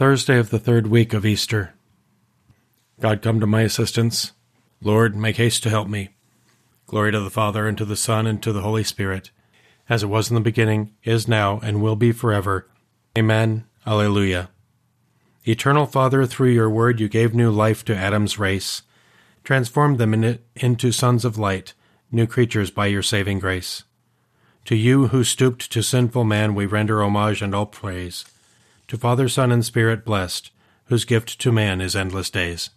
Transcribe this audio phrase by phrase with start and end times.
[0.00, 1.74] Thursday of the third week of Easter.
[3.02, 4.32] God, come to my assistance.
[4.80, 6.08] Lord, make haste to help me.
[6.86, 9.30] Glory to the Father, and to the Son, and to the Holy Spirit,
[9.90, 12.66] as it was in the beginning, is now, and will be forever.
[13.18, 13.66] Amen.
[13.86, 14.48] Alleluia.
[15.46, 18.80] Eternal Father, through your word you gave new life to Adam's race,
[19.44, 21.74] transformed them in into sons of light,
[22.10, 23.84] new creatures by your saving grace.
[24.64, 28.24] To you who stooped to sinful man we render homage and all praise.
[28.90, 30.50] To Father, Son, and Spirit blessed,
[30.86, 32.70] whose gift to man is endless days.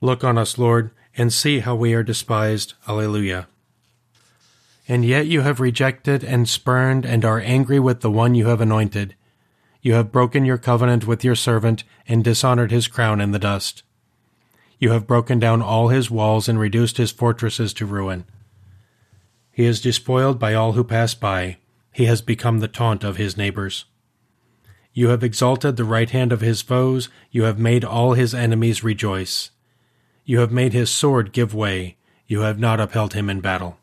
[0.00, 2.74] Look on us, Lord, and see how we are despised.
[2.86, 3.48] Alleluia.
[4.86, 8.60] And yet you have rejected and spurned and are angry with the one you have
[8.60, 9.16] anointed.
[9.82, 13.82] You have broken your covenant with your servant and dishonored his crown in the dust.
[14.78, 18.26] You have broken down all his walls and reduced his fortresses to ruin.
[19.50, 21.56] He is despoiled by all who pass by.
[21.92, 23.84] He has become the taunt of his neighbors.
[24.92, 27.08] You have exalted the right hand of his foes.
[27.30, 29.50] You have made all his enemies rejoice.
[30.24, 31.96] You have made his sword give way.
[32.26, 33.78] You have not upheld him in battle.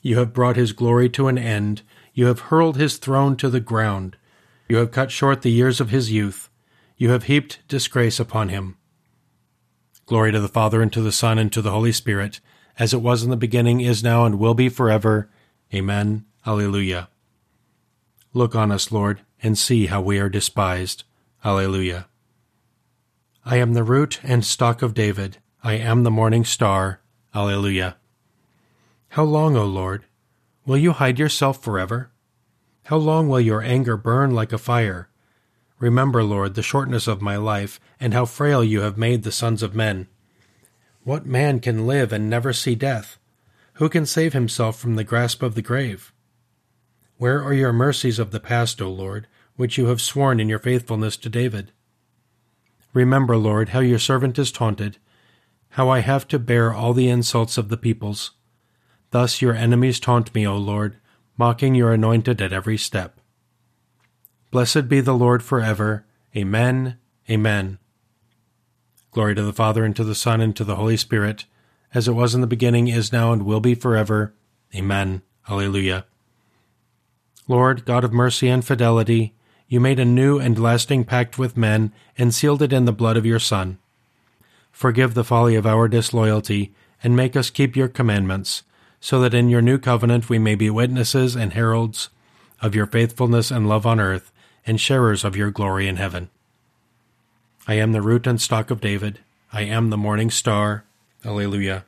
[0.00, 1.82] You have brought his glory to an end.
[2.14, 4.16] You have hurled his throne to the ground.
[4.68, 6.48] You have cut short the years of his youth.
[6.96, 8.76] You have heaped disgrace upon him.
[10.06, 12.40] Glory to the Father, and to the Son, and to the Holy Spirit,
[12.78, 15.30] as it was in the beginning, is now, and will be forever.
[15.74, 16.24] Amen.
[16.46, 17.08] Alleluia.
[18.34, 21.04] Look on us, Lord, and see how we are despised.
[21.44, 22.06] Alleluia.
[23.44, 25.38] I am the root and stock of David.
[25.62, 27.00] I am the morning star.
[27.34, 27.96] Alleluia.
[29.10, 30.04] How long, O Lord?
[30.64, 32.10] Will you hide yourself forever?
[32.84, 35.08] How long will your anger burn like a fire?
[35.78, 39.62] Remember, Lord, the shortness of my life, and how frail you have made the sons
[39.62, 40.06] of men.
[41.02, 43.18] What man can live and never see death?
[43.74, 46.11] Who can save himself from the grasp of the grave?
[47.22, 50.58] Where are your mercies of the past, O Lord, which you have sworn in your
[50.58, 51.70] faithfulness to David?
[52.92, 54.98] Remember, Lord, how your servant is taunted,
[55.68, 58.32] how I have to bear all the insults of the peoples.
[59.12, 60.96] Thus your enemies taunt me, O Lord,
[61.36, 63.20] mocking your anointed at every step.
[64.50, 66.04] Blessed be the Lord forever.
[66.36, 66.98] Amen.
[67.30, 67.78] Amen.
[69.12, 71.44] Glory to the Father, and to the Son, and to the Holy Spirit,
[71.94, 74.34] as it was in the beginning, is now, and will be forever.
[74.74, 75.22] Amen.
[75.48, 76.04] Alleluia.
[77.48, 79.34] Lord, God of mercy and fidelity,
[79.68, 83.16] you made a new and lasting pact with men, and sealed it in the blood
[83.16, 83.78] of your Son.
[84.70, 88.62] Forgive the folly of our disloyalty, and make us keep your commandments,
[89.00, 92.10] so that in your new covenant we may be witnesses and heralds
[92.60, 94.30] of your faithfulness and love on earth,
[94.64, 96.30] and sharers of your glory in heaven.
[97.66, 99.18] I am the root and stock of David.
[99.52, 100.84] I am the morning star.
[101.24, 101.84] Alleluia.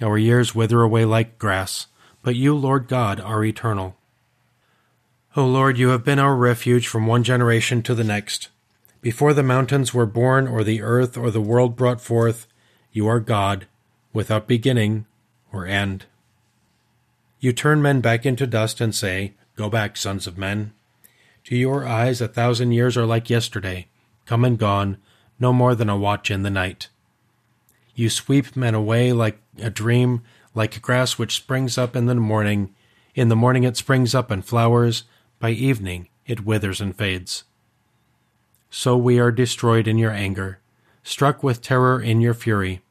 [0.00, 1.86] Our years wither away like grass,
[2.22, 3.96] but you, Lord God, are eternal.
[5.38, 8.48] O Lord, you have been our refuge from one generation to the next.
[9.02, 12.46] Before the mountains were born, or the earth, or the world brought forth,
[12.90, 13.66] you are God,
[14.14, 15.04] without beginning
[15.52, 16.06] or end.
[17.38, 20.72] You turn men back into dust and say, Go back, sons of men.
[21.44, 23.88] To your eyes, a thousand years are like yesterday,
[24.24, 24.96] come and gone,
[25.38, 26.88] no more than a watch in the night.
[27.94, 30.22] You sweep men away like a dream,
[30.54, 32.74] like grass which springs up in the morning.
[33.14, 35.04] In the morning it springs up and flowers,
[35.38, 37.44] by evening it withers and fades.
[38.70, 40.60] So we are destroyed in your anger,
[41.02, 42.82] struck with terror in your fury.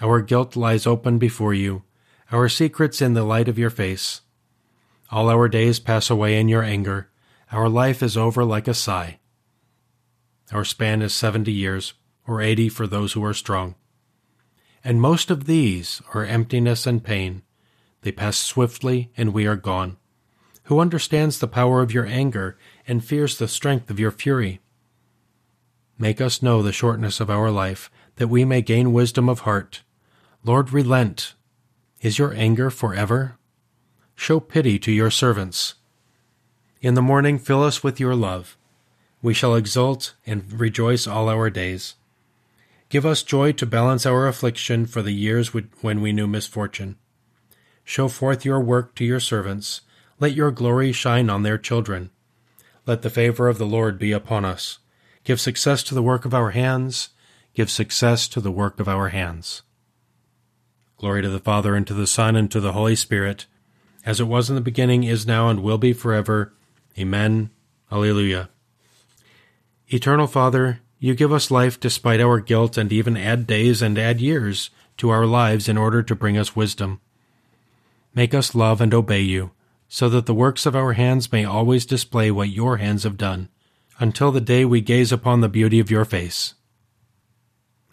[0.00, 1.82] Our guilt lies open before you,
[2.30, 4.22] our secrets in the light of your face.
[5.10, 7.10] All our days pass away in your anger,
[7.50, 9.18] our life is over like a sigh.
[10.52, 11.94] Our span is seventy years,
[12.26, 13.74] or eighty for those who are strong.
[14.84, 17.42] And most of these are emptiness and pain.
[18.02, 19.96] They pass swiftly, and we are gone.
[20.64, 22.56] Who understands the power of your anger
[22.86, 24.60] and fears the strength of your fury?
[25.98, 29.82] Make us know the shortness of our life, that we may gain wisdom of heart.
[30.44, 31.34] Lord, relent.
[32.00, 33.36] Is your anger forever?
[34.14, 35.74] Show pity to your servants.
[36.80, 38.56] In the morning, fill us with your love.
[39.22, 41.94] We shall exult and rejoice all our days.
[42.88, 46.96] Give us joy to balance our affliction for the years when we knew misfortune.
[47.84, 49.82] Show forth your work to your servants.
[50.22, 52.10] Let your glory shine on their children.
[52.86, 54.78] Let the favor of the Lord be upon us.
[55.24, 57.08] Give success to the work of our hands.
[57.54, 59.62] Give success to the work of our hands.
[60.96, 63.46] Glory to the Father, and to the Son, and to the Holy Spirit,
[64.06, 66.54] as it was in the beginning, is now, and will be forever.
[66.96, 67.50] Amen.
[67.90, 68.48] Alleluia.
[69.88, 74.20] Eternal Father, you give us life despite our guilt, and even add days and add
[74.20, 77.00] years to our lives in order to bring us wisdom.
[78.14, 79.50] Make us love and obey you,
[79.94, 83.50] so that the works of our hands may always display what your hands have done.
[83.98, 86.54] until the day we gaze upon the beauty of your face.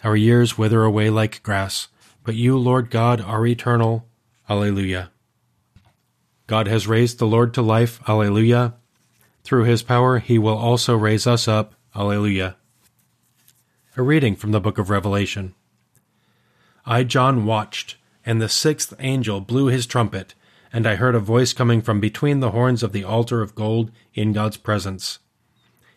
[0.01, 1.89] Our years wither away like grass,
[2.23, 4.07] but you, Lord God, are eternal.
[4.49, 5.11] Alleluia.
[6.47, 8.01] God has raised the Lord to life.
[8.07, 8.75] Alleluia.
[9.43, 11.75] Through his power he will also raise us up.
[11.93, 12.55] Alleluia.
[13.97, 15.53] A reading from the book of Revelation.
[16.85, 20.33] I, John, watched, and the sixth angel blew his trumpet,
[20.71, 23.91] and I heard a voice coming from between the horns of the altar of gold
[24.13, 25.19] in God's presence.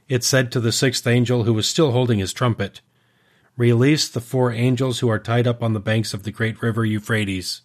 [0.09, 2.81] It said to the sixth angel who was still holding his trumpet,
[3.57, 6.87] Release the four angels who are tied up on the banks of the great river
[6.87, 7.61] Euphrates.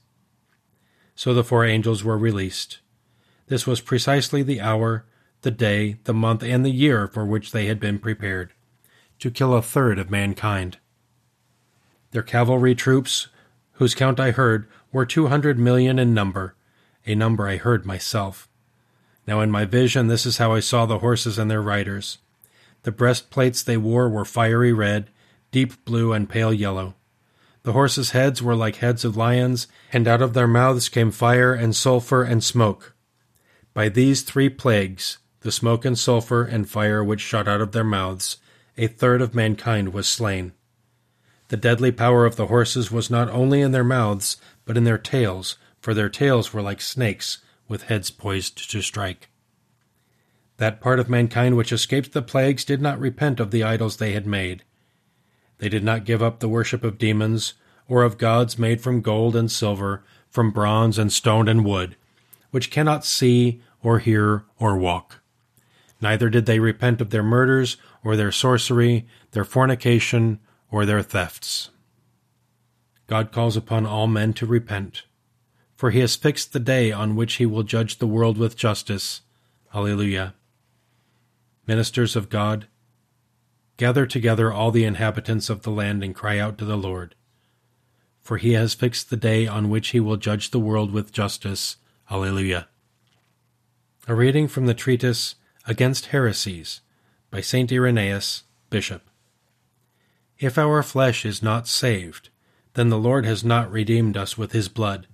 [1.16, 2.80] So the four angels were released.
[3.48, 5.06] This was precisely the hour,
[5.44, 8.52] the day, the month, and the year for which they had been prepared
[9.20, 10.78] to kill a third of mankind.
[12.12, 13.30] Their cavalry troops,
[13.74, 16.56] whose count I heard, were two hundred million in number,
[17.08, 18.48] a number I heard myself.
[19.26, 22.20] Now in my vision this is how I saw the horses and their riders.
[22.84, 25.10] The breastplates they wore were fiery red,
[25.52, 26.96] deep blue, and pale yellow.
[27.64, 31.54] The horses' heads were like heads of lions, and out of their mouths came fire
[31.54, 32.94] and sulphur and smoke.
[33.74, 37.84] By these three plagues, the smoke and sulphur and fire which shot out of their
[37.84, 38.38] mouths,
[38.78, 40.54] a third of mankind was slain.
[41.50, 44.98] The deadly power of the horses was not only in their mouths, but in their
[44.98, 49.30] tails, for their tails were like snakes, with heads poised to strike.
[50.58, 54.14] That part of mankind which escaped the plagues did not repent of the idols they
[54.14, 54.64] had made.
[55.60, 57.54] They did not give up the worship of demons,
[57.88, 61.96] or of gods made from gold and silver, from bronze and stone and wood,
[62.52, 65.22] which cannot see, or hear, or walk.
[66.02, 70.40] Neither did they repent of their murders, or their sorcery, their fornication,
[70.70, 71.70] or their thefts.
[73.08, 75.04] God calls upon all men to repent,
[75.78, 79.22] for he has fixed the day on which he will judge the world with justice.
[79.74, 80.34] Alleluia.
[81.68, 82.68] Ministers of God,
[83.78, 87.14] gather together all the inhabitants of the land and cry out to the Lord.
[88.20, 91.78] For he has fixed the day on which he will judge the world with justice.
[92.10, 92.68] Alleluia.
[94.08, 95.36] A reading from the treatise
[95.70, 96.80] Against Heresies
[97.30, 97.70] by St.
[97.74, 99.02] Irenaeus, Bishop.
[100.40, 102.30] If our flesh is not saved,
[102.76, 105.08] then the Lord has not redeemed us with his blood.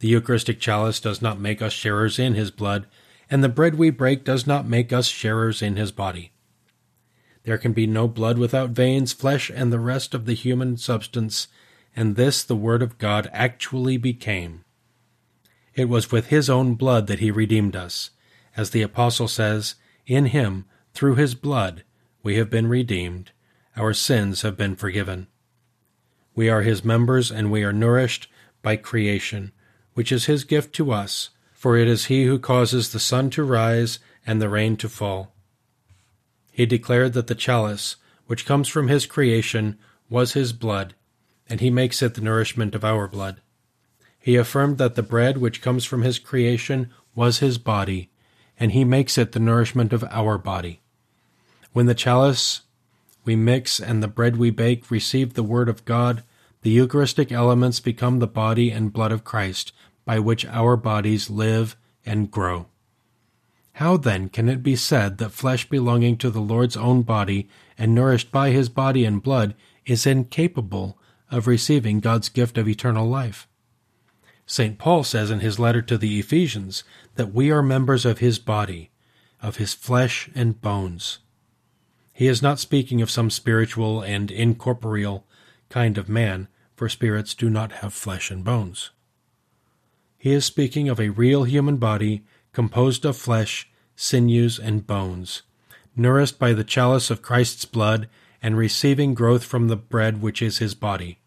[0.00, 2.86] The Eucharistic chalice does not make us sharers in his blood,
[3.30, 6.32] and the bread we break does not make us sharers in his body.
[7.44, 11.48] There can be no blood without veins, flesh, and the rest of the human substance,
[11.96, 14.64] and this the Word of God actually became.
[15.74, 18.10] It was with his own blood that he redeemed us.
[18.56, 21.84] As the Apostle says, In him through his blood
[22.22, 23.30] we have been redeemed,
[23.76, 25.28] our sins have been forgiven.
[26.34, 28.28] We are his members, and we are nourished
[28.62, 29.52] by creation,
[29.98, 33.42] which is his gift to us, for it is he who causes the sun to
[33.42, 35.32] rise and the rain to fall.
[36.52, 37.96] He declared that the chalice,
[38.28, 39.76] which comes from his creation,
[40.08, 40.94] was his blood,
[41.48, 43.40] and he makes it the nourishment of our blood.
[44.20, 48.08] He affirmed that the bread which comes from his creation was his body,
[48.56, 50.80] and he makes it the nourishment of our body.
[51.72, 52.60] When the chalice
[53.24, 56.22] we mix and the bread we bake receive the word of God,
[56.68, 59.72] the Eucharistic elements become the body and blood of Christ,
[60.04, 62.66] by which our bodies live and grow.
[63.72, 67.48] How then can it be said that flesh belonging to the Lord's own body
[67.78, 69.54] and nourished by his body and blood
[69.86, 70.98] is incapable
[71.30, 73.48] of receiving God's gift of eternal life?
[74.44, 74.76] St.
[74.76, 78.90] Paul says in his letter to the Ephesians that we are members of his body,
[79.40, 81.20] of his flesh and bones.
[82.12, 85.24] He is not speaking of some spiritual and incorporeal
[85.70, 88.90] kind of man, for spirits do not have flesh and bones.
[90.16, 95.42] He is speaking of a real human body composed of flesh, sinews, and bones,
[95.96, 98.08] nourished by the chalice of Christ's blood
[98.40, 101.18] and receiving growth from the bread which is his body.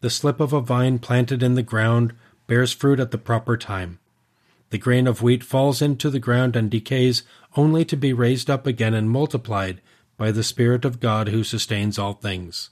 [0.00, 2.14] The slip of a vine planted in the ground
[2.46, 3.98] bears fruit at the proper time.
[4.70, 7.24] The grain of wheat falls into the ground and decays
[7.56, 9.80] only to be raised up again and multiplied
[10.16, 12.70] by the Spirit of God who sustains all things.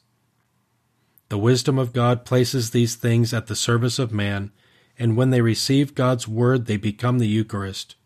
[1.28, 4.52] The wisdom of God places these things at the service of man,
[4.98, 7.96] and when they receive God's word, they become the Eucharist,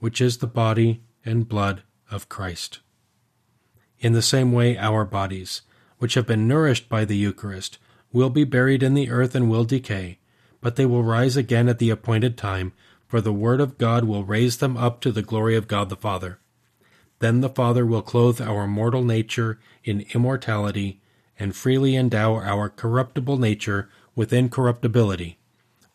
[0.00, 2.80] which is the body and blood of Christ.
[4.00, 5.62] In the same way, our bodies,
[5.98, 7.78] which have been nourished by the Eucharist,
[8.12, 10.18] will be buried in the earth and will decay,
[10.60, 12.72] but they will rise again at the appointed time,
[13.06, 15.96] for the Word of God will raise them up to the glory of God the
[15.96, 16.38] Father.
[17.18, 21.00] Then the Father will clothe our mortal nature in immortality
[21.38, 25.38] and freely endow our corruptible nature with incorruptibility,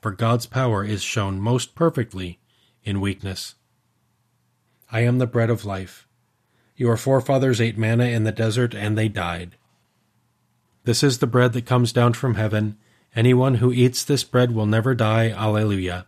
[0.01, 2.39] for God's power is shown most perfectly
[2.83, 3.55] in weakness.
[4.91, 6.07] I am the bread of life.
[6.75, 9.55] Your forefathers ate manna in the desert, and they died.
[10.85, 12.77] This is the bread that comes down from heaven.
[13.15, 15.29] Anyone who eats this bread will never die.
[15.29, 16.07] Alleluia.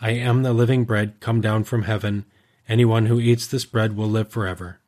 [0.00, 2.24] I am the living bread come down from heaven.
[2.68, 4.80] Anyone who eats this bread will live forever.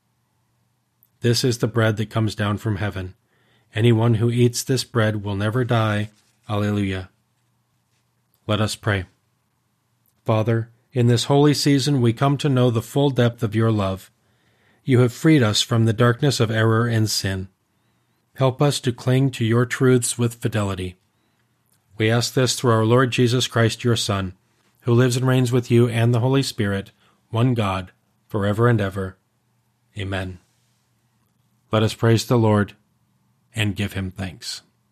[1.20, 3.14] This is the bread that comes down from heaven.
[3.74, 6.10] Anyone who eats this bread will never die.
[6.48, 7.10] Alleluia.
[8.46, 9.06] Let us pray.
[10.24, 14.10] Father, in this holy season we come to know the full depth of your love.
[14.84, 17.48] You have freed us from the darkness of error and sin.
[18.36, 20.96] Help us to cling to your truths with fidelity.
[21.98, 24.34] We ask this through our Lord Jesus Christ, your Son,
[24.82, 26.92] who lives and reigns with you and the Holy Spirit,
[27.30, 27.92] one God,
[28.28, 29.16] forever and ever.
[29.98, 30.38] Amen.
[31.72, 32.74] Let us praise the Lord
[33.54, 34.62] and give him thanks.